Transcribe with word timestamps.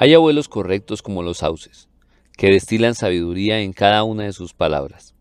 Hay 0.00 0.14
abuelos 0.14 0.48
correctos 0.48 1.02
como 1.02 1.24
los 1.24 1.38
sauces, 1.38 1.88
que 2.36 2.52
destilan 2.52 2.94
sabiduría 2.94 3.58
en 3.58 3.72
cada 3.72 4.04
una 4.04 4.22
de 4.22 4.32
sus 4.32 4.54
palabras. 4.54 5.16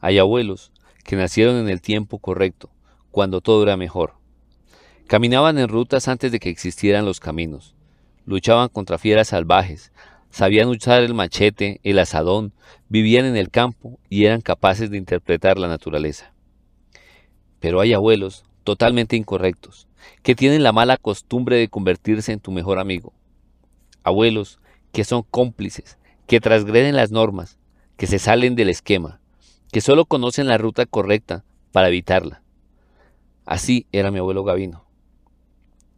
Hay 0.00 0.18
abuelos 0.18 0.70
que 1.02 1.16
nacieron 1.16 1.56
en 1.56 1.70
el 1.70 1.80
tiempo 1.80 2.18
correcto, 2.18 2.68
cuando 3.10 3.40
todo 3.40 3.62
era 3.62 3.78
mejor. 3.78 4.12
Caminaban 5.06 5.56
en 5.56 5.66
rutas 5.66 6.08
antes 6.08 6.30
de 6.30 6.40
que 6.40 6.50
existieran 6.50 7.06
los 7.06 7.20
caminos. 7.20 7.74
Luchaban 8.26 8.68
contra 8.68 8.98
fieras 8.98 9.28
salvajes, 9.28 9.92
sabían 10.30 10.68
usar 10.68 11.02
el 11.02 11.14
machete, 11.14 11.80
el 11.82 11.98
asadón, 11.98 12.52
vivían 12.90 13.24
en 13.24 13.38
el 13.38 13.48
campo 13.48 13.98
y 14.10 14.26
eran 14.26 14.42
capaces 14.42 14.90
de 14.90 14.98
interpretar 14.98 15.58
la 15.58 15.68
naturaleza. 15.68 16.34
Pero 17.60 17.80
hay 17.80 17.94
abuelos 17.94 18.44
totalmente 18.62 19.16
incorrectos, 19.16 19.88
que 20.22 20.34
tienen 20.34 20.62
la 20.62 20.72
mala 20.72 20.98
costumbre 20.98 21.56
de 21.56 21.68
convertirse 21.68 22.32
en 22.32 22.40
tu 22.40 22.52
mejor 22.52 22.78
amigo. 22.78 23.14
Abuelos 24.04 24.58
que 24.92 25.04
son 25.04 25.22
cómplices, 25.22 25.98
que 26.26 26.40
transgreden 26.40 26.96
las 26.96 27.10
normas, 27.10 27.58
que 27.96 28.06
se 28.06 28.18
salen 28.18 28.54
del 28.54 28.68
esquema, 28.68 29.20
que 29.70 29.80
solo 29.80 30.04
conocen 30.04 30.48
la 30.48 30.58
ruta 30.58 30.86
correcta 30.86 31.44
para 31.72 31.88
evitarla. 31.88 32.42
Así 33.44 33.86
era 33.92 34.10
mi 34.10 34.18
abuelo 34.18 34.44
Gavino. 34.44 34.84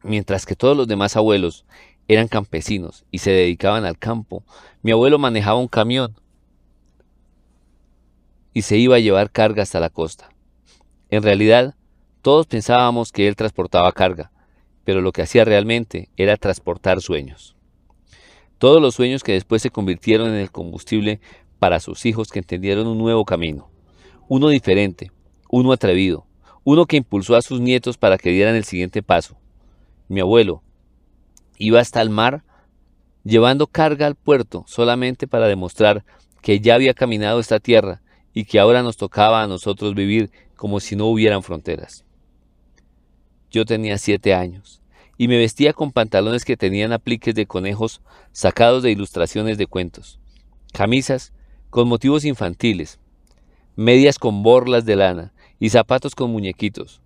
Mientras 0.03 0.47
que 0.47 0.55
todos 0.57 0.77
los 0.77 0.87
demás 0.87 1.17
abuelos 1.17 1.65
eran 2.09 2.29
campesinos 2.29 3.05
y 3.11 3.19
se 3.19 3.31
dedicaban 3.31 3.85
al 3.85 3.98
campo, 3.98 4.45
mi 4.83 4.93
abuelo 4.93 5.19
manejaba 5.19 5.59
un 5.59 5.69
camión 5.69 6.15
y 8.53 8.62
se 8.62 8.77
iba 8.77 8.97
a 8.97 9.01
llevar 9.01 9.31
carga 9.31 9.62
hasta 9.62 9.81
la 9.81 9.91
costa. 9.91 10.31
En 11.11 11.23
realidad, 11.23 11.75
todos 12.23 12.47
pensábamos 12.47 13.12
que 13.12 13.29
él 13.29 13.37
transportaba 13.37 13.93
carga, 13.93 14.31
pero 14.84 15.01
lo 15.01 15.12
que 15.12 15.23
hacía 15.23 15.45
realmente 15.45 16.11
era 16.17 16.37
transportar 16.37 17.01
sueños. 17.01 17.57
Todos 18.59 18.81
los 18.81 18.95
sueños 18.95 19.23
que 19.23 19.33
después 19.33 19.62
se 19.62 19.70
convirtieron 19.70 20.28
en 20.28 20.37
el 20.37 20.51
combustible 20.51 21.20
para 21.59 21.81
sus 21.81 22.06
hijos 22.06 22.28
que 22.28 22.39
entendieron 22.39 22.87
un 22.87 22.98
nuevo 22.98 23.25
camino, 23.25 23.69
uno 24.28 24.48
diferente, 24.48 25.11
uno 25.51 25.73
atrevido, 25.73 26.27
uno 26.62 26.87
que 26.87 26.97
impulsó 26.97 27.37
a 27.37 27.43
sus 27.43 27.61
nietos 27.61 27.98
para 27.98 28.19
que 28.19 28.31
dieran 28.31 28.55
el 28.55 28.65
siguiente 28.65 29.03
paso. 29.03 29.37
Mi 30.09 30.20
abuelo 30.20 30.62
iba 31.59 31.81
hasta 31.81 32.01
el 32.01 32.11
mar 32.11 32.45
llevando 33.25 33.67
carga 33.67 34.06
al 34.06 34.15
puerto 34.15 34.65
solamente 34.67 35.27
para 35.27 35.48
demostrar 35.48 36.05
que 36.43 36.61
ya 36.61 36.75
había 36.75 36.95
caminado 36.95 37.41
esta 37.41 37.59
tierra 37.59 38.03
y 38.33 38.45
que 38.45 38.59
ahora 38.59 38.83
nos 38.83 38.97
tocaba 38.97 39.43
a 39.43 39.47
nosotros 39.47 39.95
vivir 39.95 40.31
como 40.56 40.81
si 40.81 40.97
no 40.97 41.06
hubieran 41.06 41.43
fronteras. 41.43 42.05
Yo 43.50 43.65
tenía 43.65 43.98
siete 43.98 44.34
años 44.34 44.83
y 45.17 45.29
me 45.29 45.39
vestía 45.39 45.73
con 45.73 45.93
pantalones 45.93 46.45
que 46.45 46.57
tenían 46.57 46.93
apliques 46.93 47.34
de 47.34 47.47
conejos 47.47 48.01
sacados 48.33 48.83
de 48.83 48.91
ilustraciones 48.91 49.59
de 49.59 49.67
cuentos, 49.67 50.21
camisas 50.73 51.33
con 51.71 51.89
motivos 51.89 52.25
infantiles, 52.25 52.98
medias 53.77 54.19
con 54.19 54.43
borlas 54.43 54.84
de 54.84 54.97
lana 54.97 55.33
y 55.59 55.71
zapatos 55.71 56.15
con 56.15 56.31
muñequitos. 56.31 57.01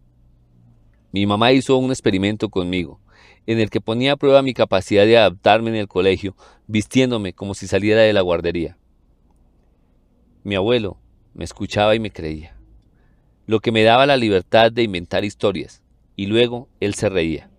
Mi 1.13 1.27
mamá 1.27 1.53
hizo 1.53 1.77
un 1.77 1.91
experimento 1.91 2.49
conmigo, 2.51 3.01
en 3.47 3.61
el 3.61 3.71
que 3.71 3.81
ponía 3.81 4.13
a 4.13 4.17
prueba 4.17 4.43
mi 4.43 4.53
capacidad 4.53 5.07
de 5.07 5.17
adaptarme 5.17 5.71
en 5.71 5.77
el 5.77 5.89
colegio, 5.89 6.37
vistiéndome 6.67 7.33
como 7.33 7.55
si 7.55 7.67
saliera 7.67 8.03
de 8.03 8.13
la 8.13 8.21
guardería. 8.21 8.77
Mi 10.45 10.55
abuelo 10.55 10.99
me 11.33 11.45
escuchaba 11.45 11.95
y 11.95 12.01
me 12.01 12.11
creía, 12.11 12.59
lo 13.47 13.61
que 13.61 13.73
me 13.73 13.83
daba 13.83 14.05
la 14.05 14.19
libertad 14.19 14.71
de 14.71 14.83
inventar 14.83 15.25
historias, 15.25 15.83
y 16.15 16.27
luego 16.27 16.69
él 16.81 16.95
se 16.95 17.09
reía. 17.09 17.51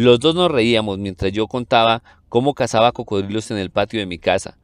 Los 0.00 0.20
dos 0.20 0.36
nos 0.36 0.48
reíamos 0.48 0.96
mientras 0.96 1.32
yo 1.32 1.48
contaba 1.48 2.04
cómo 2.28 2.54
cazaba 2.54 2.92
cocodrilos 2.92 3.50
en 3.50 3.58
el 3.58 3.72
patio 3.72 3.98
de 3.98 4.06
mi 4.06 4.20
casa, 4.20 4.56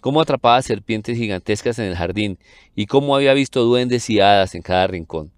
cómo 0.00 0.18
atrapaba 0.18 0.62
serpientes 0.62 1.18
gigantescas 1.18 1.78
en 1.78 1.84
el 1.84 1.94
jardín 1.94 2.38
y 2.74 2.86
cómo 2.86 3.14
había 3.14 3.34
visto 3.34 3.64
duendes 3.64 4.08
y 4.08 4.20
hadas 4.20 4.54
en 4.54 4.62
cada 4.62 4.86
rincón. 4.86 5.30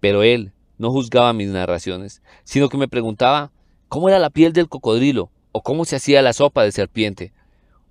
Pero 0.00 0.22
él 0.22 0.54
no 0.78 0.90
juzgaba 0.90 1.34
mis 1.34 1.50
narraciones, 1.50 2.22
sino 2.44 2.70
que 2.70 2.78
me 2.78 2.88
preguntaba 2.88 3.52
cómo 3.88 4.08
era 4.08 4.18
la 4.18 4.30
piel 4.30 4.54
del 4.54 4.70
cocodrilo, 4.70 5.30
o 5.52 5.62
cómo 5.62 5.84
se 5.84 5.96
hacía 5.96 6.22
la 6.22 6.32
sopa 6.32 6.64
de 6.64 6.72
serpiente, 6.72 7.34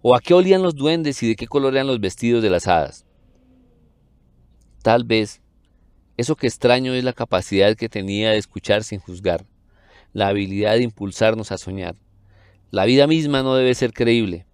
o 0.02 0.16
a 0.16 0.20
qué 0.20 0.34
olían 0.34 0.64
los 0.64 0.74
duendes 0.74 1.22
y 1.22 1.28
de 1.28 1.36
qué 1.36 1.46
color 1.46 1.76
eran 1.76 1.86
los 1.86 2.00
vestidos 2.00 2.42
de 2.42 2.50
las 2.50 2.68
hadas. 2.68 3.06
Tal 4.82 5.04
vez 5.04 5.44
eso 6.18 6.36
que 6.36 6.48
extraño 6.48 6.96
es 6.96 7.04
la 7.04 7.14
capacidad 7.14 7.76
que 7.76 7.88
tenía 7.88 8.32
de 8.32 8.38
escuchar 8.38 8.84
sin 8.84 9.00
juzgar, 9.00 9.46
la 10.14 10.28
habilidad 10.28 10.74
de 10.74 10.84
impulsarnos 10.84 11.52
a 11.52 11.58
soñar. 11.58 11.96
La 12.70 12.86
vida 12.86 13.08
misma 13.08 13.44
no 13.44 13.56
debe 13.56 13.74
ser 13.76 13.94
creíble, 13.94 14.46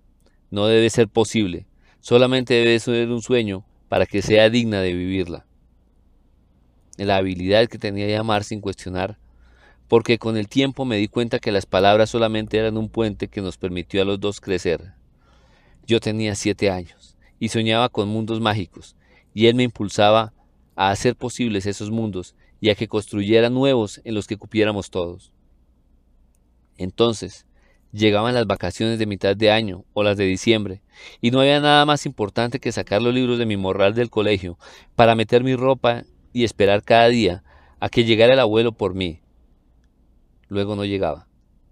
no 0.49 0.67
debe 0.67 0.89
ser 0.89 1.07
posible, 1.07 1.67
solamente 1.99 2.53
debe 2.53 2.79
ser 2.79 3.09
un 3.09 3.21
sueño 3.21 3.65
para 3.89 4.05
que 4.05 4.21
sea 4.21 4.49
digna 4.49 4.81
de 4.81 4.93
vivirla. 4.93 5.45
La 6.97 7.17
habilidad 7.17 7.67
que 7.67 7.77
tenía 7.77 8.07
de 8.07 8.17
amar 8.17 8.43
sin 8.43 8.59
cuestionar, 8.59 9.17
porque 9.87 10.17
con 10.17 10.35
el 10.35 10.47
tiempo 10.47 10.83
me 10.83 10.97
di 10.97 11.07
cuenta 11.07 11.39
que 11.39 11.51
las 11.51 11.65
palabras 11.65 12.09
solamente 12.09 12.57
eran 12.57 12.77
un 12.77 12.89
puente 12.89 13.27
que 13.27 13.41
nos 13.41 13.57
permitió 13.57 14.01
a 14.01 14.05
los 14.05 14.19
dos 14.19 14.41
crecer. 14.41 14.93
Yo 15.85 15.99
tenía 15.99 16.35
siete 16.35 16.69
años 16.69 17.15
y 17.39 17.49
soñaba 17.49 17.89
con 17.89 18.09
mundos 18.09 18.41
mágicos, 18.41 18.95
y 19.33 19.45
él 19.45 19.55
me 19.55 19.63
impulsaba 19.63 20.33
a 20.75 20.89
hacer 20.89 21.15
posibles 21.15 21.65
esos 21.65 21.91
mundos 21.91 22.35
y 22.59 22.69
a 22.69 22.75
que 22.75 22.87
construyera 22.87 23.49
nuevos 23.49 24.01
en 24.03 24.15
los 24.15 24.27
que 24.27 24.37
cupiéramos 24.37 24.89
todos. 24.89 25.31
Entonces, 26.77 27.47
Llegaban 27.93 28.33
las 28.33 28.45
vacaciones 28.45 28.99
de 28.99 29.05
mitad 29.05 29.35
de 29.35 29.49
año 29.49 29.85
o 29.93 30.03
las 30.03 30.17
de 30.17 30.25
diciembre, 30.25 30.81
y 31.21 31.31
no 31.31 31.39
había 31.39 31.61
nada 31.61 31.85
más 31.85 32.05
importante 32.05 32.59
que 32.59 32.71
sacar 32.71 33.01
los 33.01 33.13
libros 33.13 33.39
de 33.39 33.45
mi 33.45 33.55
morral 33.55 33.93
del 33.95 34.09
colegio 34.09 34.57
para 34.95 35.15
meter 35.15 35.43
mi 35.43 35.55
ropa 35.55 36.03
y 36.33 36.43
esperar 36.43 36.83
cada 36.83 37.07
día 37.07 37.43
a 37.79 37.89
que 37.89 38.03
llegara 38.03 38.33
el 38.33 38.39
abuelo 38.39 38.73
por 38.73 38.93
mí. 38.93 39.21
Luego 40.49 40.75
no 40.75 40.83
llegaba, 40.83 41.27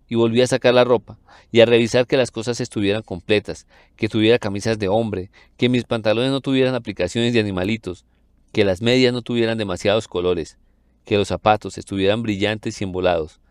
y 0.07 0.15
volví 0.15 0.41
a 0.41 0.47
sacar 0.47 0.73
la 0.73 0.85
ropa 0.85 1.19
y 1.51 1.59
a 1.59 1.65
revisar 1.65 2.07
que 2.07 2.17
las 2.17 2.31
cosas 2.31 2.61
estuvieran 2.61 3.03
completas, 3.03 3.67
que 3.97 4.07
tuviera 4.07 4.39
camisas 4.39 4.79
de 4.79 4.87
hombre, 4.87 5.31
que 5.57 5.67
mis 5.67 5.83
pantalones 5.83 6.31
no 6.31 6.39
tuvieran 6.39 6.75
aplicaciones 6.75 7.33
de 7.33 7.41
animalitos, 7.41 8.05
que 8.53 8.63
las 8.63 8.81
medias 8.81 9.11
no 9.11 9.21
tuvieran 9.21 9.57
demasiados 9.57 10.07
colores, 10.07 10.57
que 11.03 11.17
los 11.17 11.27
zapatos 11.27 11.77
estuvieran 11.77 12.23
brillantes 12.23 12.79
y 12.79 12.85
embolados. 12.85 13.41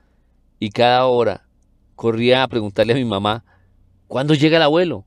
Y 0.64 0.70
cada 0.70 1.04
hora 1.04 1.46
corría 1.94 2.42
a 2.42 2.48
preguntarle 2.48 2.94
a 2.94 2.96
mi 2.96 3.04
mamá, 3.04 3.44
¿cuándo 4.08 4.32
llega 4.32 4.56
el 4.56 4.62
abuelo? 4.62 5.04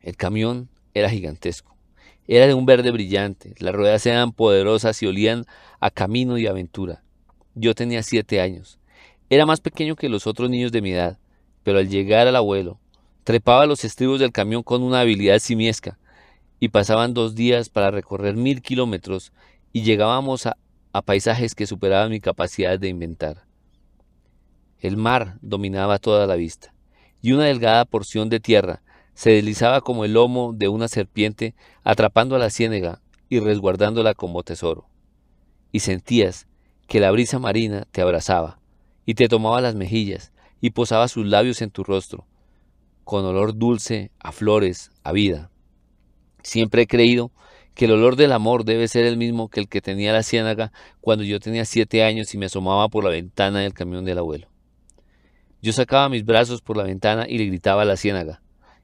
El 0.00 0.16
camión 0.16 0.68
era 0.94 1.10
gigantesco. 1.10 1.74
Era 2.28 2.46
de 2.46 2.54
un 2.54 2.66
verde 2.66 2.92
brillante, 2.92 3.52
las 3.58 3.74
ruedas 3.74 4.06
eran 4.06 4.30
poderosas 4.30 5.02
y 5.02 5.08
olían 5.08 5.44
a 5.80 5.90
camino 5.90 6.38
y 6.38 6.46
aventura. 6.46 7.02
Yo 7.56 7.74
tenía 7.74 8.04
siete 8.04 8.40
años. 8.40 8.78
Era 9.28 9.44
más 9.44 9.60
pequeño 9.60 9.96
que 9.96 10.08
los 10.08 10.28
otros 10.28 10.48
niños 10.48 10.70
de 10.70 10.80
mi 10.80 10.92
edad, 10.92 11.18
pero 11.64 11.80
al 11.80 11.88
llegar 11.88 12.28
al 12.28 12.36
abuelo, 12.36 12.78
trepaba 13.24 13.66
los 13.66 13.84
estribos 13.84 14.20
del 14.20 14.30
camión 14.30 14.62
con 14.62 14.84
una 14.84 15.00
habilidad 15.00 15.40
simiesca, 15.40 15.98
y 16.60 16.68
pasaban 16.68 17.12
dos 17.12 17.34
días 17.34 17.70
para 17.70 17.90
recorrer 17.90 18.36
mil 18.36 18.62
kilómetros 18.62 19.32
y 19.72 19.82
llegábamos 19.82 20.46
a, 20.46 20.56
a 20.92 21.02
paisajes 21.02 21.54
que 21.54 21.66
superaban 21.66 22.10
mi 22.10 22.20
capacidad 22.20 22.78
de 22.78 22.88
inventar. 22.88 23.44
El 24.78 24.96
mar 24.96 25.38
dominaba 25.42 25.98
toda 25.98 26.26
la 26.26 26.36
vista, 26.36 26.74
y 27.20 27.32
una 27.32 27.44
delgada 27.44 27.84
porción 27.84 28.28
de 28.28 28.40
tierra 28.40 28.82
se 29.14 29.30
deslizaba 29.30 29.82
como 29.82 30.04
el 30.04 30.14
lomo 30.14 30.52
de 30.54 30.68
una 30.68 30.88
serpiente 30.88 31.54
atrapando 31.84 32.36
a 32.36 32.38
la 32.38 32.50
ciénega 32.50 33.02
y 33.28 33.40
resguardándola 33.40 34.14
como 34.14 34.42
tesoro. 34.42 34.88
Y 35.72 35.80
sentías 35.80 36.46
que 36.88 37.00
la 37.00 37.10
brisa 37.10 37.38
marina 37.38 37.86
te 37.92 38.00
abrazaba, 38.00 38.58
y 39.04 39.14
te 39.14 39.28
tomaba 39.28 39.60
las 39.60 39.74
mejillas, 39.74 40.32
y 40.60 40.70
posaba 40.70 41.08
sus 41.08 41.26
labios 41.26 41.62
en 41.62 41.70
tu 41.70 41.84
rostro, 41.84 42.26
con 43.04 43.24
olor 43.24 43.56
dulce 43.56 44.10
a 44.18 44.32
flores, 44.32 44.90
a 45.04 45.12
vida. 45.12 45.50
Siempre 46.42 46.82
he 46.82 46.86
creído 46.86 47.30
que 47.74 47.84
el 47.84 47.92
olor 47.92 48.16
del 48.16 48.32
amor 48.32 48.64
debe 48.64 48.88
ser 48.88 49.04
el 49.04 49.16
mismo 49.16 49.48
que 49.48 49.60
el 49.60 49.68
que 49.68 49.80
tenía 49.80 50.12
la 50.12 50.22
ciénaga 50.22 50.72
cuando 51.00 51.24
yo 51.24 51.40
tenía 51.40 51.64
siete 51.64 52.04
años 52.04 52.34
y 52.34 52.38
me 52.38 52.46
asomaba 52.46 52.88
por 52.88 53.04
la 53.04 53.10
ventana 53.10 53.60
del 53.60 53.74
camión 53.74 54.04
del 54.04 54.18
abuelo. 54.18 54.48
Yo 55.62 55.72
sacaba 55.72 56.08
mis 56.08 56.24
brazos 56.24 56.62
por 56.62 56.76
la 56.76 56.84
ventana 56.84 57.26
y 57.28 57.38
le 57.38 57.46
gritaba 57.46 57.82
a 57.82 57.84
la 57.84 57.96
ciénaga. 57.96 58.42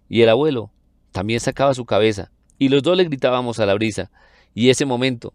Y 0.08 0.22
el 0.22 0.28
abuelo 0.28 0.70
también 1.10 1.40
sacaba 1.40 1.74
su 1.74 1.86
cabeza, 1.86 2.30
y 2.58 2.68
los 2.68 2.82
dos 2.82 2.96
le 2.96 3.04
gritábamos 3.04 3.58
a 3.58 3.66
la 3.66 3.74
brisa, 3.74 4.10
y 4.54 4.68
ese 4.68 4.84
momento 4.84 5.32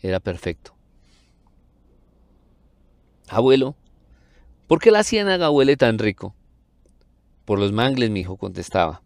era 0.00 0.20
perfecto. 0.20 0.74
Abuelo, 3.28 3.76
¿por 4.66 4.80
qué 4.80 4.90
la 4.90 5.04
ciénaga 5.04 5.50
huele 5.50 5.76
tan 5.76 5.98
rico? 5.98 6.34
Por 7.44 7.58
los 7.58 7.72
mangles, 7.72 8.10
mi 8.10 8.20
hijo 8.20 8.36
contestaba. 8.36 9.02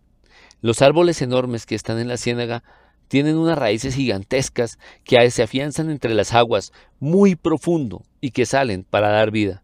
Los 0.60 0.80
árboles 0.80 1.20
enormes 1.22 1.66
que 1.66 1.74
están 1.74 1.98
en 1.98 2.08
la 2.08 2.16
ciénaga 2.16 2.62
tienen 3.12 3.36
unas 3.36 3.58
raíces 3.58 3.94
gigantescas 3.94 4.78
que 5.04 5.30
se 5.30 5.42
afianzan 5.42 5.90
entre 5.90 6.14
las 6.14 6.32
aguas 6.32 6.72
muy 6.98 7.36
profundo 7.36 8.06
y 8.22 8.30
que 8.30 8.46
salen 8.46 8.84
para 8.84 9.10
dar 9.10 9.30
vida. 9.30 9.62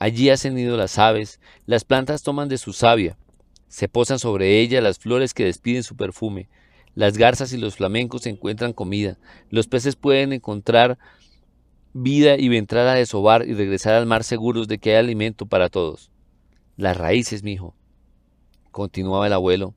Allí 0.00 0.30
hacen 0.30 0.56
nido 0.56 0.76
las 0.76 0.98
aves, 0.98 1.38
las 1.64 1.84
plantas 1.84 2.24
toman 2.24 2.48
de 2.48 2.58
su 2.58 2.72
savia, 2.72 3.16
se 3.68 3.86
posan 3.86 4.18
sobre 4.18 4.58
ella 4.58 4.80
las 4.80 4.98
flores 4.98 5.32
que 5.32 5.44
despiden 5.44 5.84
su 5.84 5.94
perfume, 5.94 6.48
las 6.96 7.16
garzas 7.16 7.52
y 7.52 7.56
los 7.56 7.76
flamencos 7.76 8.26
encuentran 8.26 8.72
comida, 8.72 9.16
los 9.48 9.68
peces 9.68 9.94
pueden 9.94 10.32
encontrar 10.32 10.98
vida 11.92 12.36
y 12.36 12.46
entrar 12.56 12.88
a 12.88 12.94
desovar 12.94 13.46
y 13.46 13.54
regresar 13.54 13.94
al 13.94 14.06
mar 14.06 14.24
seguros 14.24 14.66
de 14.66 14.78
que 14.78 14.90
hay 14.90 14.96
alimento 14.96 15.46
para 15.46 15.68
todos. 15.68 16.10
Las 16.76 16.96
raíces, 16.96 17.44
mijo, 17.44 17.76
continuaba 18.72 19.28
el 19.28 19.34
abuelo, 19.34 19.72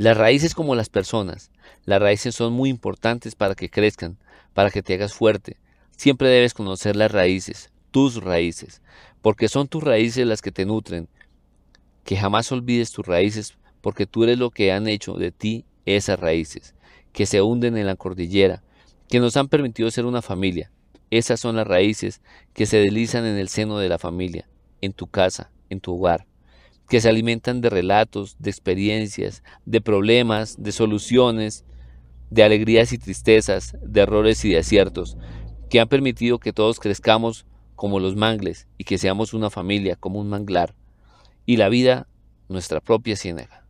las 0.00 0.16
raíces 0.16 0.54
como 0.54 0.74
las 0.74 0.88
personas, 0.88 1.50
las 1.84 2.00
raíces 2.00 2.34
son 2.34 2.54
muy 2.54 2.70
importantes 2.70 3.34
para 3.34 3.54
que 3.54 3.68
crezcan, 3.68 4.16
para 4.54 4.70
que 4.70 4.82
te 4.82 4.94
hagas 4.94 5.12
fuerte. 5.12 5.58
Siempre 5.94 6.30
debes 6.30 6.54
conocer 6.54 6.96
las 6.96 7.12
raíces, 7.12 7.70
tus 7.90 8.16
raíces, 8.24 8.80
porque 9.20 9.46
son 9.48 9.68
tus 9.68 9.84
raíces 9.84 10.26
las 10.26 10.40
que 10.40 10.52
te 10.52 10.64
nutren. 10.64 11.06
Que 12.02 12.16
jamás 12.16 12.50
olvides 12.50 12.92
tus 12.92 13.04
raíces, 13.06 13.58
porque 13.82 14.06
tú 14.06 14.24
eres 14.24 14.38
lo 14.38 14.48
que 14.48 14.72
han 14.72 14.88
hecho 14.88 15.18
de 15.18 15.32
ti 15.32 15.66
esas 15.84 16.18
raíces, 16.18 16.74
que 17.12 17.26
se 17.26 17.42
hunden 17.42 17.76
en 17.76 17.84
la 17.84 17.96
cordillera, 17.96 18.62
que 19.10 19.20
nos 19.20 19.36
han 19.36 19.48
permitido 19.48 19.90
ser 19.90 20.06
una 20.06 20.22
familia. 20.22 20.70
Esas 21.10 21.40
son 21.40 21.56
las 21.56 21.66
raíces 21.66 22.22
que 22.54 22.64
se 22.64 22.78
deslizan 22.78 23.26
en 23.26 23.36
el 23.36 23.50
seno 23.50 23.76
de 23.76 23.90
la 23.90 23.98
familia, 23.98 24.48
en 24.80 24.94
tu 24.94 25.08
casa, 25.08 25.50
en 25.68 25.80
tu 25.80 25.94
hogar, 25.94 26.26
que 26.90 27.00
se 27.00 27.08
alimentan 27.08 27.60
de 27.60 27.70
relatos, 27.70 28.34
de 28.40 28.50
experiencias, 28.50 29.44
de 29.64 29.80
problemas, 29.80 30.60
de 30.60 30.72
soluciones, 30.72 31.64
de 32.30 32.42
alegrías 32.42 32.92
y 32.92 32.98
tristezas, 32.98 33.76
de 33.80 34.00
errores 34.00 34.44
y 34.44 34.50
de 34.50 34.58
aciertos, 34.58 35.16
que 35.70 35.78
han 35.78 35.86
permitido 35.86 36.40
que 36.40 36.52
todos 36.52 36.80
crezcamos 36.80 37.46
como 37.76 38.00
los 38.00 38.16
mangles 38.16 38.66
y 38.76 38.82
que 38.82 38.98
seamos 38.98 39.34
una 39.34 39.50
familia 39.50 39.94
como 39.94 40.18
un 40.18 40.28
manglar, 40.28 40.74
y 41.46 41.58
la 41.58 41.68
vida 41.68 42.08
nuestra 42.48 42.80
propia 42.80 43.14
ciénaga, 43.14 43.64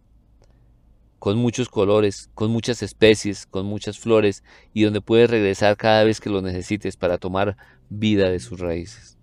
con 1.19 1.37
muchos 1.37 1.69
colores, 1.69 2.31
con 2.33 2.51
muchas 2.51 2.83
especies, 2.83 3.45
con 3.45 3.67
muchas 3.67 3.99
flores, 3.99 4.43
y 4.73 4.85
donde 4.85 5.03
puedes 5.03 5.29
regresar 5.29 5.77
cada 5.77 6.05
vez 6.05 6.23
que 6.23 6.31
lo 6.31 6.41
necesites 6.41 6.97
para 6.97 7.19
tomar 7.19 7.59
vida 7.91 8.31
de 8.31 8.41
sus 8.41 8.61
raíces. 8.61 9.19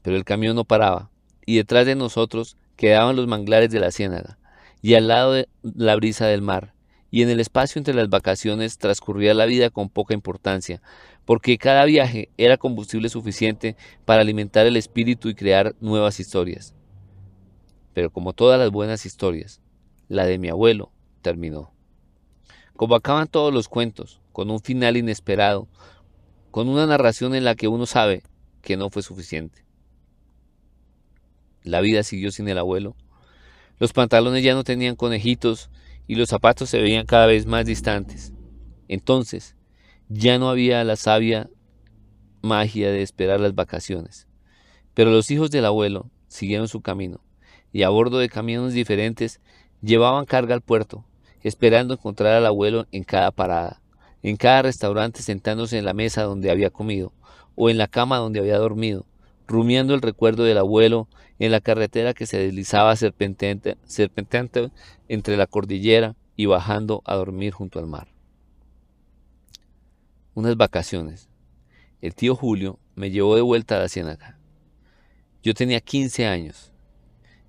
Pero 0.00 0.16
el 0.16 0.24
camión 0.24 0.56
no 0.56 0.64
paraba, 0.64 1.10
y 1.46 1.56
detrás 1.56 1.86
de 1.86 1.94
nosotros 1.94 2.56
quedaban 2.76 3.16
los 3.16 3.26
manglares 3.26 3.70
de 3.70 3.80
la 3.80 3.90
ciénaga, 3.90 4.38
y 4.82 4.94
al 4.94 5.08
lado 5.08 5.32
de 5.32 5.48
la 5.62 5.96
brisa 5.96 6.26
del 6.26 6.42
mar, 6.42 6.74
y 7.10 7.22
en 7.22 7.30
el 7.30 7.40
espacio 7.40 7.78
entre 7.78 7.94
las 7.94 8.08
vacaciones 8.08 8.78
transcurría 8.78 9.34
la 9.34 9.46
vida 9.46 9.70
con 9.70 9.88
poca 9.88 10.14
importancia, 10.14 10.82
porque 11.24 11.58
cada 11.58 11.84
viaje 11.84 12.28
era 12.36 12.56
combustible 12.56 13.08
suficiente 13.08 13.76
para 14.04 14.22
alimentar 14.22 14.66
el 14.66 14.76
espíritu 14.76 15.28
y 15.28 15.34
crear 15.34 15.74
nuevas 15.80 16.20
historias. 16.20 16.74
Pero 17.92 18.10
como 18.10 18.32
todas 18.32 18.58
las 18.58 18.70
buenas 18.70 19.06
historias, 19.06 19.60
la 20.08 20.26
de 20.26 20.38
mi 20.38 20.48
abuelo 20.48 20.90
terminó. 21.22 21.72
Como 22.76 22.96
acaban 22.96 23.28
todos 23.28 23.54
los 23.54 23.68
cuentos, 23.68 24.20
con 24.32 24.50
un 24.50 24.60
final 24.60 24.96
inesperado, 24.96 25.68
con 26.50 26.68
una 26.68 26.86
narración 26.86 27.34
en 27.34 27.44
la 27.44 27.54
que 27.54 27.68
uno 27.68 27.86
sabe 27.86 28.22
que 28.60 28.76
no 28.76 28.90
fue 28.90 29.02
suficiente. 29.02 29.63
La 31.64 31.80
vida 31.80 32.02
siguió 32.02 32.30
sin 32.30 32.48
el 32.48 32.58
abuelo. 32.58 32.94
Los 33.78 33.92
pantalones 33.92 34.44
ya 34.44 34.54
no 34.54 34.62
tenían 34.62 34.96
conejitos 34.96 35.70
y 36.06 36.14
los 36.14 36.28
zapatos 36.28 36.70
se 36.70 36.80
veían 36.80 37.06
cada 37.06 37.26
vez 37.26 37.46
más 37.46 37.64
distantes. 37.64 38.32
Entonces, 38.86 39.56
ya 40.08 40.38
no 40.38 40.50
había 40.50 40.84
la 40.84 40.96
sabia 40.96 41.48
magia 42.42 42.90
de 42.90 43.02
esperar 43.02 43.40
las 43.40 43.54
vacaciones. 43.54 44.28
Pero 44.92 45.10
los 45.10 45.30
hijos 45.30 45.50
del 45.50 45.64
abuelo 45.64 46.10
siguieron 46.28 46.68
su 46.68 46.82
camino, 46.82 47.24
y 47.72 47.82
a 47.82 47.88
bordo 47.88 48.18
de 48.18 48.28
camiones 48.28 48.74
diferentes 48.74 49.40
llevaban 49.80 50.26
carga 50.26 50.54
al 50.54 50.60
puerto, 50.60 51.04
esperando 51.42 51.94
encontrar 51.94 52.34
al 52.34 52.46
abuelo 52.46 52.86
en 52.92 53.04
cada 53.04 53.30
parada, 53.30 53.80
en 54.22 54.36
cada 54.36 54.62
restaurante 54.62 55.22
sentándose 55.22 55.78
en 55.78 55.84
la 55.84 55.94
mesa 55.94 56.22
donde 56.22 56.50
había 56.50 56.70
comido, 56.70 57.12
o 57.54 57.70
en 57.70 57.78
la 57.78 57.88
cama 57.88 58.18
donde 58.18 58.40
había 58.40 58.58
dormido, 58.58 59.06
rumiando 59.46 59.94
el 59.94 60.02
recuerdo 60.02 60.44
del 60.44 60.58
abuelo 60.58 61.08
en 61.38 61.52
la 61.52 61.60
carretera 61.60 62.14
que 62.14 62.26
se 62.26 62.38
deslizaba 62.38 62.96
serpenteante, 62.96 63.76
entre 65.08 65.36
la 65.36 65.46
cordillera 65.46 66.16
y 66.36 66.46
bajando 66.46 67.02
a 67.04 67.14
dormir 67.14 67.52
junto 67.52 67.78
al 67.78 67.86
mar 67.86 68.14
unas 70.34 70.56
vacaciones. 70.56 71.28
El 72.00 72.14
tío 72.14 72.34
Julio 72.34 72.78
me 72.94 73.10
llevó 73.10 73.36
de 73.36 73.42
vuelta 73.42 73.76
a 73.76 73.80
la 73.80 73.88
ciénaga. 73.88 74.38
Yo 75.42 75.54
tenía 75.54 75.80
15 75.80 76.26
años 76.26 76.72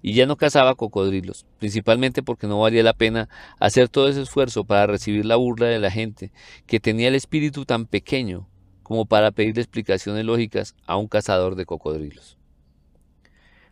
y 0.01 0.13
ya 0.13 0.25
no 0.25 0.37
cazaba 0.37 0.75
cocodrilos, 0.75 1.45
principalmente 1.57 2.21
porque 2.21 2.47
no 2.47 2.59
valía 2.59 2.83
la 2.83 2.93
pena 2.93 3.27
hacer 3.59 3.89
todo 3.89 4.07
ese 4.07 4.21
esfuerzo 4.21 4.63
para 4.63 4.87
recibir 4.87 5.25
la 5.25 5.35
burla 5.35 5.67
de 5.67 5.79
la 5.79 5.91
gente 5.91 6.31
que 6.67 6.79
tenía 6.79 7.07
el 7.07 7.15
espíritu 7.15 7.65
tan 7.65 7.85
pequeño 7.87 8.47
como 8.85 9.05
para 9.05 9.31
pedirle 9.31 9.63
explicaciones 9.63 10.23
lógicas 10.25 10.75
a 10.85 10.95
un 10.95 11.07
cazador 11.07 11.55
de 11.55 11.65
cocodrilos. 11.65 12.37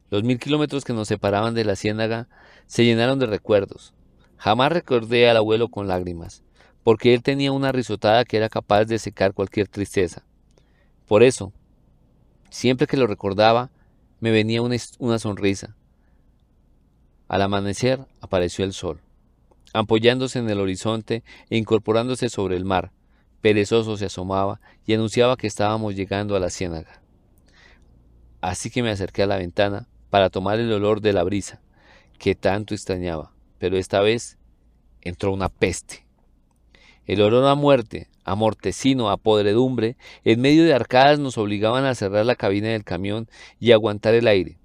Los 0.09 0.23
mil 0.23 0.39
kilómetros 0.39 0.83
que 0.83 0.93
nos 0.93 1.07
separaban 1.07 1.53
de 1.53 1.63
la 1.63 1.75
ciénaga 1.75 2.27
se 2.65 2.83
llenaron 2.83 3.19
de 3.19 3.27
recuerdos. 3.27 3.93
Jamás 4.37 4.71
recordé 4.71 5.29
al 5.29 5.37
abuelo 5.37 5.69
con 5.69 5.87
lágrimas, 5.87 6.41
porque 6.81 7.13
él 7.13 7.21
tenía 7.21 7.51
una 7.51 7.71
risotada 7.71 8.25
que 8.25 8.37
era 8.37 8.49
capaz 8.49 8.85
de 8.85 8.97
secar 8.97 9.35
cualquier 9.35 9.67
tristeza. 9.67 10.25
Por 11.07 11.21
eso, 11.21 11.53
siempre 12.49 12.87
que 12.87 12.97
lo 12.97 13.05
recordaba, 13.05 13.69
me 14.19 14.31
venía 14.31 14.63
una, 14.63 14.77
una 14.97 15.19
sonrisa. 15.19 15.75
Al 17.27 17.43
amanecer 17.43 17.99
apareció 18.19 18.65
el 18.65 18.73
sol, 18.73 18.99
apoyándose 19.73 20.39
en 20.39 20.49
el 20.49 20.59
horizonte 20.59 21.23
e 21.51 21.57
incorporándose 21.57 22.29
sobre 22.29 22.57
el 22.57 22.65
mar. 22.65 22.91
Perezoso 23.43 23.97
se 23.97 24.05
asomaba 24.05 24.61
y 24.85 24.93
anunciaba 24.93 25.35
que 25.35 25.47
estábamos 25.47 25.95
llegando 25.95 26.37
a 26.37 26.39
la 26.39 26.49
ciénaga. 26.49 27.01
Así 28.39 28.69
que 28.71 28.81
me 28.81 28.89
acerqué 28.89 29.23
a 29.23 29.27
la 29.27 29.35
ventana 29.35 29.89
para 30.09 30.29
tomar 30.29 30.61
el 30.61 30.71
olor 30.71 31.01
de 31.01 31.11
la 31.11 31.23
brisa, 31.23 31.59
que 32.17 32.35
tanto 32.35 32.73
extrañaba, 32.73 33.33
pero 33.57 33.75
esta 33.75 33.99
vez 33.99 34.37
entró 35.01 35.33
una 35.33 35.49
peste. 35.49 36.05
El 37.05 37.21
olor 37.21 37.45
a 37.45 37.55
muerte, 37.55 38.07
a 38.23 38.35
mortecino, 38.35 39.09
a 39.09 39.17
podredumbre, 39.17 39.97
en 40.23 40.39
medio 40.39 40.63
de 40.63 40.73
arcadas 40.73 41.19
nos 41.19 41.37
obligaban 41.37 41.83
a 41.83 41.95
cerrar 41.95 42.25
la 42.25 42.37
cabina 42.37 42.69
del 42.69 42.85
camión 42.85 43.27
y 43.59 43.73
aguantar 43.73 44.13
el 44.13 44.27
aire. 44.27 44.57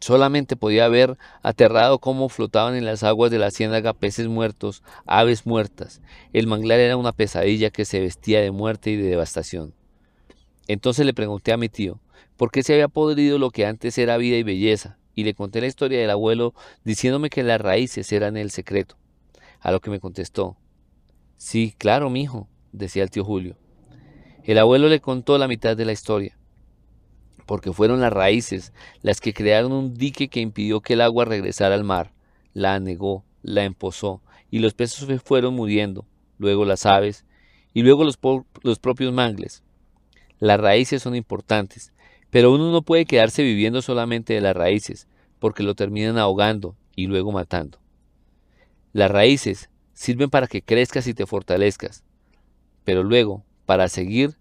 Solamente 0.00 0.56
podía 0.56 0.88
ver 0.88 1.18
aterrado 1.42 1.98
cómo 1.98 2.30
flotaban 2.30 2.74
en 2.74 2.86
las 2.86 3.02
aguas 3.02 3.30
de 3.30 3.38
la 3.38 3.50
ciénaga 3.50 3.92
peces 3.92 4.28
muertos, 4.28 4.82
aves 5.04 5.46
muertas. 5.46 6.00
El 6.32 6.46
manglar 6.46 6.80
era 6.80 6.96
una 6.96 7.12
pesadilla 7.12 7.70
que 7.70 7.84
se 7.84 8.00
vestía 8.00 8.40
de 8.40 8.50
muerte 8.50 8.90
y 8.90 8.96
de 8.96 9.08
devastación. 9.08 9.74
Entonces 10.68 11.04
le 11.04 11.12
pregunté 11.12 11.52
a 11.52 11.58
mi 11.58 11.68
tío, 11.68 12.00
¿por 12.38 12.50
qué 12.50 12.62
se 12.62 12.72
había 12.72 12.88
podrido 12.88 13.38
lo 13.38 13.50
que 13.50 13.66
antes 13.66 13.98
era 13.98 14.16
vida 14.16 14.36
y 14.36 14.42
belleza? 14.42 14.96
Y 15.14 15.24
le 15.24 15.34
conté 15.34 15.60
la 15.60 15.66
historia 15.66 16.00
del 16.00 16.10
abuelo 16.10 16.54
diciéndome 16.82 17.28
que 17.28 17.42
las 17.42 17.60
raíces 17.60 18.10
eran 18.12 18.38
el 18.38 18.50
secreto. 18.50 18.96
A 19.60 19.70
lo 19.70 19.80
que 19.80 19.90
me 19.90 20.00
contestó, 20.00 20.56
Sí, 21.36 21.74
claro, 21.78 22.10
mijo, 22.10 22.48
decía 22.72 23.02
el 23.02 23.10
tío 23.10 23.24
Julio. 23.24 23.56
El 24.44 24.58
abuelo 24.58 24.88
le 24.88 25.00
contó 25.00 25.38
la 25.38 25.48
mitad 25.48 25.76
de 25.76 25.84
la 25.84 25.92
historia, 25.92 26.36
porque 27.50 27.72
fueron 27.72 28.00
las 28.00 28.12
raíces 28.12 28.72
las 29.02 29.20
que 29.20 29.34
crearon 29.34 29.72
un 29.72 29.94
dique 29.94 30.28
que 30.28 30.38
impidió 30.38 30.82
que 30.82 30.92
el 30.92 31.00
agua 31.00 31.24
regresara 31.24 31.74
al 31.74 31.82
mar, 31.82 32.12
la 32.54 32.74
anegó, 32.74 33.24
la 33.42 33.64
empozó, 33.64 34.22
y 34.52 34.60
los 34.60 34.72
peces 34.72 35.20
fueron 35.20 35.54
muriendo, 35.54 36.06
luego 36.38 36.64
las 36.64 36.86
aves, 36.86 37.24
y 37.74 37.82
luego 37.82 38.04
los, 38.04 38.20
los 38.62 38.78
propios 38.78 39.12
mangles. 39.12 39.64
Las 40.38 40.60
raíces 40.60 41.02
son 41.02 41.16
importantes, 41.16 41.92
pero 42.30 42.52
uno 42.52 42.70
no 42.70 42.82
puede 42.82 43.04
quedarse 43.04 43.42
viviendo 43.42 43.82
solamente 43.82 44.32
de 44.32 44.42
las 44.42 44.54
raíces, 44.54 45.08
porque 45.40 45.64
lo 45.64 45.74
terminan 45.74 46.18
ahogando 46.18 46.76
y 46.94 47.08
luego 47.08 47.32
matando. 47.32 47.80
Las 48.92 49.10
raíces 49.10 49.70
sirven 49.92 50.30
para 50.30 50.46
que 50.46 50.62
crezcas 50.62 51.08
y 51.08 51.14
te 51.14 51.26
fortalezcas. 51.26 52.04
Pero 52.84 53.02
luego, 53.02 53.42
para 53.66 53.88
seguir, 53.88 54.36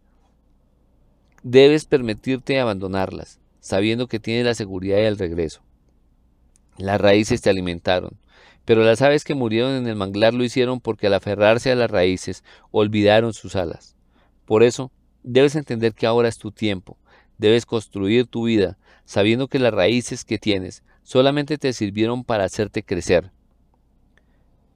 debes 1.44 1.86
permitirte 1.86 2.60
abandonarlas, 2.60 3.40
sabiendo 3.60 4.08
que 4.08 4.20
tienes 4.20 4.46
la 4.46 4.54
seguridad 4.54 4.98
del 4.98 5.18
regreso. 5.18 5.62
Las 6.78 7.00
raíces 7.00 7.42
te 7.42 7.50
alimentaron, 7.50 8.18
pero 8.66 8.84
las 8.84 9.02
aves 9.02 9.24
que 9.24 9.36
murieron 9.36 9.74
en 9.74 9.88
el 9.88 9.96
manglar 9.96 10.34
lo 10.34 10.44
hicieron 10.44 10.80
porque 10.80 11.08
al 11.08 11.14
aferrarse 11.14 11.72
a 11.72 11.76
las 11.76 11.92
raíces 11.92 12.44
olvidaron 12.72 13.34
sus 13.34 13.56
alas. 13.56 13.96
Por 14.46 14.64
eso, 14.64 14.92
debes 15.24 15.56
entender 15.56 15.94
que 15.94 16.08
ahora 16.08 16.30
es 16.30 16.38
tu 16.38 16.52
tiempo, 16.52 16.98
debes 17.38 17.66
construir 17.66 18.28
tu 18.28 18.46
vida, 18.46 18.78
sabiendo 19.06 19.48
que 19.48 19.60
las 19.60 19.74
raíces 19.74 20.26
que 20.26 20.38
tienes 20.38 20.84
solamente 21.04 21.58
te 21.58 21.74
sirvieron 21.74 22.24
para 22.24 22.44
hacerte 22.44 22.84
crecer. 22.84 23.32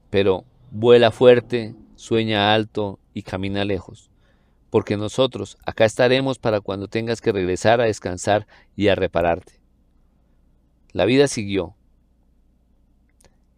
Pero 0.09 0.45
Vuela 0.75 1.11
fuerte, 1.11 1.75
sueña 1.95 2.51
alto 2.51 2.97
y 3.13 3.21
camina 3.21 3.63
lejos, 3.63 4.09
porque 4.73 4.97
nosotros 4.97 5.55
acá 5.67 5.85
estaremos 5.85 6.39
para 6.39 6.59
cuando 6.59 6.87
tengas 6.87 7.21
que 7.21 7.31
regresar 7.31 7.79
a 7.79 7.83
descansar 7.83 8.47
y 8.75 8.87
a 8.87 8.95
repararte. 8.95 9.61
La 10.93 11.05
vida 11.05 11.27
siguió. 11.27 11.75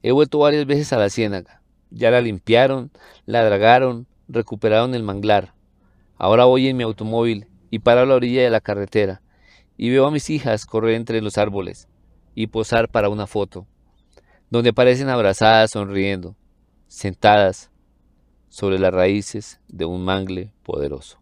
He 0.04 0.12
vuelto 0.12 0.40
varias 0.40 0.66
veces 0.66 0.92
a 0.92 0.98
la 0.98 1.10
ciénaga. 1.10 1.62
Ya 1.90 2.12
la 2.12 2.20
limpiaron, 2.20 2.92
la 3.26 3.46
dragaron, 3.46 4.08
recuperaron 4.28 4.94
el 4.94 5.04
manglar. 5.04 5.54
Ahora 6.18 6.44
voy 6.44 6.68
en 6.68 6.76
mi 6.76 6.84
automóvil 6.84 7.48
y 7.70 7.80
paro 7.80 8.02
a 8.02 8.06
la 8.06 8.16
orilla 8.16 8.44
de 8.44 8.50
la 8.50 8.60
carretera 8.60 9.22
y 9.78 9.92
veo 9.92 10.08
a 10.08 10.12
mis 10.12 10.30
hijas 10.30 10.66
correr 10.66 10.96
entre 10.96 11.22
los 11.22 11.38
árboles 11.38 11.88
y 12.34 12.48
posar 12.48 12.90
para 12.90 13.08
una 13.08 13.26
foto, 13.26 13.66
donde 14.50 14.74
parecen 14.74 15.08
abrazadas 15.08 15.72
sonriendo, 15.72 16.36
sentadas 16.90 17.72
sobre 18.56 18.80
las 18.80 18.94
raíces 18.94 19.60
de 19.68 19.84
un 19.84 20.06
mangle 20.06 20.50
poderoso. 20.64 21.18